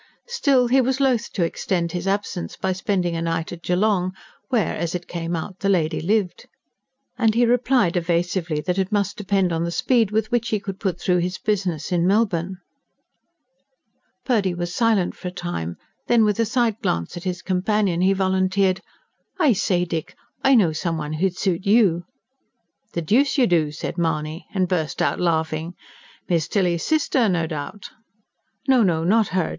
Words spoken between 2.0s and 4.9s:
absence by spending a night at Geelong, where, a,